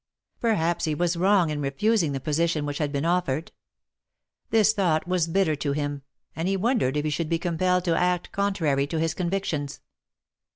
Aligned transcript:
Perhaps 0.39 0.85
he 0.85 0.95
was 0.95 1.15
wrong 1.15 1.51
in 1.51 1.61
refusing 1.61 2.11
the 2.11 2.19
position 2.19 2.65
which 2.65 2.79
had 2.79 2.91
been 2.91 3.05
offered. 3.05 3.51
This 4.49 4.73
thought 4.73 5.07
was 5.07 5.27
bitter 5.27 5.55
to 5.57 5.73
him, 5.73 6.01
and 6.35 6.47
he 6.47 6.57
wondered 6.57 6.97
if 6.97 7.03
he 7.05 7.11
should 7.11 7.29
be 7.29 7.37
compelled 7.37 7.85
to 7.85 7.95
act 7.95 8.31
contrary 8.31 8.87
to 8.87 8.97
his 8.99 9.13
convictions. 9.13 9.79